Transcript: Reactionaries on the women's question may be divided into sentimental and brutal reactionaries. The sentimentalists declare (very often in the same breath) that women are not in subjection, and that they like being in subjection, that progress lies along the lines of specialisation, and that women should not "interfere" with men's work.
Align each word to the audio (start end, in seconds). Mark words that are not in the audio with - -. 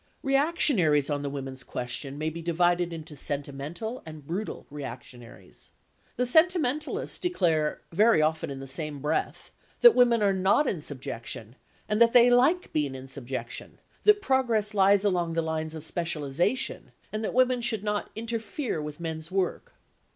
Reactionaries 0.23 1.11
on 1.11 1.21
the 1.21 1.29
women's 1.29 1.63
question 1.63 2.17
may 2.17 2.31
be 2.31 2.41
divided 2.41 2.91
into 2.91 3.15
sentimental 3.15 4.01
and 4.03 4.25
brutal 4.25 4.65
reactionaries. 4.71 5.69
The 6.15 6.25
sentimentalists 6.25 7.19
declare 7.19 7.81
(very 7.91 8.19
often 8.19 8.49
in 8.49 8.59
the 8.59 8.65
same 8.65 8.97
breath) 8.97 9.51
that 9.81 9.93
women 9.93 10.23
are 10.23 10.33
not 10.33 10.65
in 10.67 10.81
subjection, 10.81 11.55
and 11.87 12.01
that 12.01 12.13
they 12.13 12.31
like 12.31 12.73
being 12.73 12.95
in 12.95 13.07
subjection, 13.07 13.77
that 14.05 14.23
progress 14.23 14.73
lies 14.73 15.03
along 15.03 15.33
the 15.33 15.43
lines 15.43 15.75
of 15.75 15.83
specialisation, 15.83 16.93
and 17.13 17.23
that 17.23 17.35
women 17.35 17.61
should 17.61 17.83
not 17.83 18.09
"interfere" 18.15 18.81
with 18.81 18.99
men's 18.99 19.29
work. 19.29 19.75